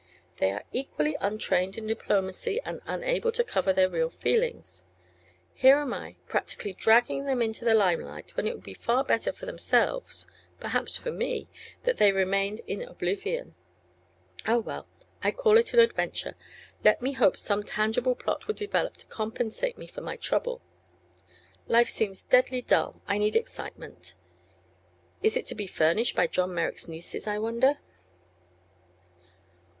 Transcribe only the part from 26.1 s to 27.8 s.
by John Merrick's nieces, I wonder?"